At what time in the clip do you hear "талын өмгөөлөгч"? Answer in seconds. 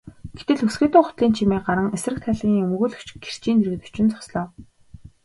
2.23-3.07